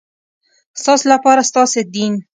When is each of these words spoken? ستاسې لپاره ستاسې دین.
ستاسې 0.81 1.05
لپاره 1.13 1.41
ستاسې 1.49 1.79
دین. 1.93 2.13